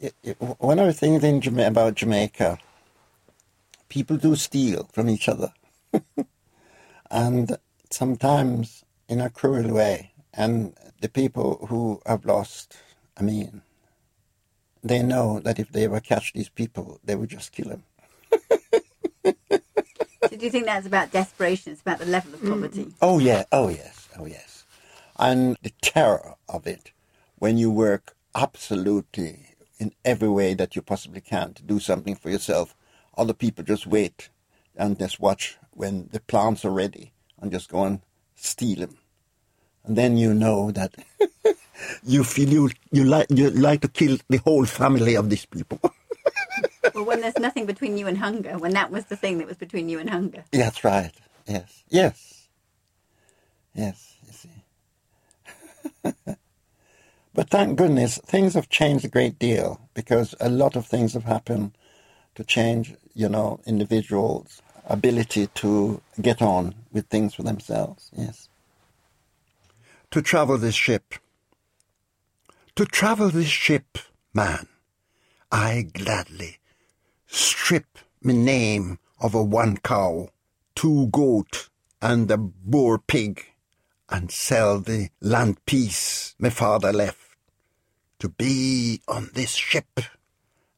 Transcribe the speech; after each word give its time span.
it, 0.00 0.14
it, 0.22 0.36
one 0.40 0.78
of 0.78 0.86
the 0.86 0.92
things 0.92 1.24
in 1.24 1.40
Jama- 1.40 1.66
about 1.66 1.94
Jamaica, 1.94 2.58
people 3.88 4.16
do 4.16 4.36
steal 4.36 4.88
from 4.92 5.08
each 5.08 5.28
other, 5.28 5.52
and 7.10 7.56
sometimes 7.90 8.84
in 9.08 9.20
a 9.20 9.30
cruel 9.30 9.72
way. 9.72 10.12
And 10.34 10.74
the 11.00 11.08
people 11.08 11.66
who 11.68 12.00
have 12.06 12.24
lost, 12.24 12.76
I 13.16 13.22
mean, 13.22 13.62
they 14.82 15.02
know 15.02 15.40
that 15.40 15.58
if 15.58 15.70
they 15.70 15.84
ever 15.84 16.00
catch 16.00 16.32
these 16.32 16.48
people, 16.48 17.00
they 17.04 17.16
would 17.16 17.30
just 17.30 17.52
kill 17.52 17.68
them. 17.68 17.82
So 20.30 20.36
do 20.36 20.44
you 20.44 20.50
think 20.50 20.66
that's 20.66 20.86
about 20.86 21.10
desperation? 21.10 21.72
It's 21.72 21.80
about 21.80 21.98
the 21.98 22.06
level 22.06 22.34
of 22.34 22.42
poverty? 22.42 22.84
Mm. 22.84 22.92
Oh 23.00 23.18
yeah, 23.18 23.44
oh 23.50 23.68
yes, 23.68 24.08
oh 24.18 24.26
yes, 24.26 24.64
and 25.18 25.56
the 25.62 25.72
terror 25.80 26.34
of 26.48 26.66
it 26.66 26.92
when 27.36 27.56
you 27.56 27.70
work 27.70 28.14
absolutely 28.34 29.47
in 29.78 29.92
every 30.04 30.28
way 30.28 30.54
that 30.54 30.76
you 30.76 30.82
possibly 30.82 31.20
can 31.20 31.54
to 31.54 31.62
do 31.62 31.78
something 31.78 32.14
for 32.14 32.30
yourself. 32.30 32.74
Other 33.16 33.34
people 33.34 33.64
just 33.64 33.86
wait 33.86 34.30
and 34.76 34.98
just 34.98 35.20
watch 35.20 35.58
when 35.72 36.08
the 36.12 36.20
plants 36.20 36.64
are 36.64 36.70
ready 36.70 37.12
and 37.40 37.52
just 37.52 37.70
go 37.70 37.84
and 37.84 38.00
steal 38.34 38.80
them, 38.80 38.98
and 39.84 39.96
then 39.96 40.16
you 40.16 40.34
know 40.34 40.70
that 40.72 40.94
you 42.04 42.24
feel 42.24 42.48
you 42.48 42.70
you 42.90 43.04
like 43.04 43.26
you 43.30 43.50
like 43.50 43.80
to 43.82 43.88
kill 43.88 44.18
the 44.28 44.38
whole 44.38 44.64
family 44.64 45.14
of 45.14 45.30
these 45.30 45.46
people. 45.46 45.78
well, 46.94 47.04
when 47.04 47.20
there's 47.20 47.38
nothing 47.38 47.66
between 47.66 47.96
you 47.96 48.06
and 48.06 48.18
hunger, 48.18 48.58
when 48.58 48.72
that 48.72 48.90
was 48.90 49.06
the 49.06 49.16
thing 49.16 49.38
that 49.38 49.46
was 49.46 49.56
between 49.56 49.88
you 49.88 49.98
and 49.98 50.10
hunger. 50.10 50.44
That's 50.52 50.84
right. 50.84 51.12
Yes. 51.46 51.84
Yes. 51.88 52.48
Yes. 53.74 54.16
You 54.26 54.32
see. 54.32 54.50
but 57.38 57.50
thank 57.50 57.78
goodness 57.78 58.18
things 58.26 58.54
have 58.54 58.68
changed 58.68 59.04
a 59.04 59.08
great 59.08 59.38
deal 59.38 59.80
because 59.94 60.34
a 60.40 60.48
lot 60.48 60.74
of 60.74 60.84
things 60.84 61.12
have 61.12 61.22
happened 61.22 61.70
to 62.34 62.42
change, 62.42 62.96
you 63.14 63.28
know, 63.28 63.60
individuals' 63.64 64.60
ability 64.86 65.46
to 65.54 66.02
get 66.20 66.42
on 66.42 66.74
with 66.90 67.06
things 67.06 67.36
for 67.36 67.44
themselves. 67.44 68.10
Yes. 68.18 68.48
To 70.10 70.20
travel 70.20 70.58
this 70.58 70.74
ship. 70.74 71.14
To 72.74 72.84
travel 72.84 73.28
this 73.28 73.46
ship, 73.46 73.98
man, 74.34 74.66
I 75.52 75.86
gladly 75.94 76.56
strip 77.28 78.00
me 78.20 78.34
name 78.34 78.98
of 79.20 79.36
a 79.36 79.44
one 79.44 79.76
cow, 79.76 80.30
two 80.74 81.06
goat, 81.12 81.68
and 82.02 82.28
a 82.32 82.36
boar 82.36 82.98
pig, 82.98 83.46
and 84.08 84.32
sell 84.32 84.80
the 84.80 85.10
land 85.20 85.64
piece 85.66 86.34
my 86.40 86.50
father 86.50 86.92
left, 86.92 87.27
to 88.18 88.28
be 88.28 89.00
on 89.06 89.30
this 89.34 89.54
ship, 89.54 90.00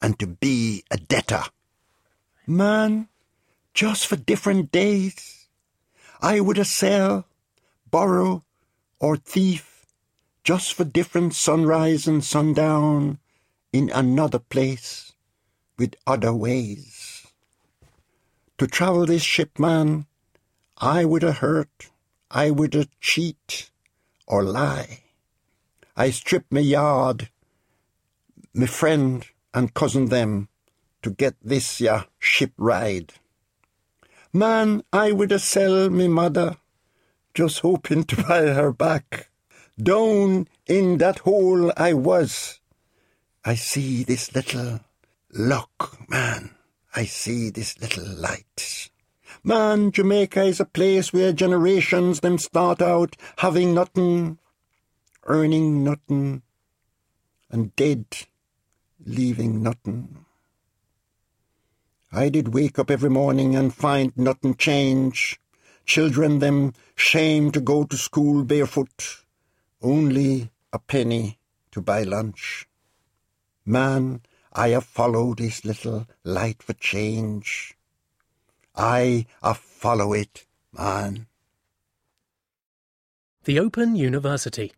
and 0.00 0.18
to 0.18 0.26
be 0.26 0.84
a 0.90 0.96
debtor. 0.96 1.44
Man, 2.46 3.08
just 3.72 4.06
for 4.06 4.16
different 4.16 4.72
days, 4.72 5.48
I 6.20 6.40
would 6.40 6.58
a 6.58 6.64
sell, 6.64 7.26
borrow, 7.90 8.44
or 9.00 9.16
thief, 9.16 9.86
just 10.44 10.74
for 10.74 10.84
different 10.84 11.34
sunrise 11.34 12.06
and 12.06 12.22
sundown, 12.22 13.18
in 13.72 13.90
another 13.90 14.38
place, 14.38 15.12
with 15.78 15.94
other 16.06 16.34
ways. 16.34 17.26
To 18.58 18.66
travel 18.66 19.06
this 19.06 19.22
ship, 19.22 19.58
man, 19.58 20.06
I 20.78 21.04
would 21.04 21.24
a 21.24 21.32
hurt, 21.32 21.90
I 22.30 22.50
would 22.50 22.74
a 22.74 22.86
cheat, 23.00 23.70
or 24.26 24.42
lie. 24.42 25.01
I 25.96 26.10
strip 26.10 26.50
me 26.50 26.62
yard, 26.62 27.28
me 28.54 28.66
friend 28.66 29.26
and 29.52 29.74
cousin 29.74 30.06
them, 30.06 30.48
to 31.02 31.10
get 31.10 31.34
this 31.42 31.80
ya 31.80 32.04
ship 32.18 32.52
ride. 32.56 33.14
Man, 34.32 34.82
I 34.92 35.12
would 35.12 35.32
a 35.32 35.38
sell 35.38 35.90
me 35.90 36.08
mother, 36.08 36.56
just 37.34 37.60
hoping 37.60 38.04
to 38.04 38.16
buy 38.22 38.46
her 38.46 38.72
back. 38.72 39.28
Down 39.82 40.48
in 40.66 40.98
that 40.98 41.20
hole 41.20 41.72
I 41.76 41.92
was, 41.92 42.60
I 43.44 43.54
see 43.56 44.04
this 44.04 44.34
little 44.34 44.80
lock, 45.32 46.08
man. 46.08 46.54
I 46.94 47.04
see 47.04 47.50
this 47.50 47.80
little 47.80 48.06
light. 48.06 48.90
Man, 49.44 49.90
Jamaica 49.90 50.44
is 50.44 50.60
a 50.60 50.64
place 50.64 51.12
where 51.12 51.32
generations 51.32 52.20
them 52.20 52.38
start 52.38 52.80
out 52.80 53.16
having 53.38 53.74
nothing, 53.74 54.38
earning 55.24 55.84
nothing, 55.84 56.42
and 57.50 57.74
dead, 57.76 58.06
leaving 59.04 59.62
nothing. 59.62 60.24
I 62.10 62.28
did 62.28 62.52
wake 62.52 62.78
up 62.78 62.90
every 62.90 63.10
morning 63.10 63.56
and 63.56 63.74
find 63.74 64.12
nothing 64.16 64.54
change. 64.54 65.40
Children 65.86 66.38
them 66.38 66.74
shame 66.94 67.50
to 67.52 67.60
go 67.60 67.84
to 67.84 67.96
school 67.96 68.44
barefoot, 68.44 69.24
only 69.80 70.50
a 70.72 70.78
penny 70.78 71.38
to 71.72 71.80
buy 71.80 72.02
lunch. 72.02 72.68
Man, 73.64 74.20
I 74.52 74.68
have 74.68 74.84
followed 74.84 75.38
this 75.38 75.64
little 75.64 76.06
light 76.24 76.62
for 76.62 76.74
change. 76.74 77.76
I 78.76 79.26
have 79.42 79.58
follow 79.58 80.12
it, 80.12 80.46
man. 80.72 81.26
The 83.44 83.58
Open 83.58 83.96
University. 83.96 84.72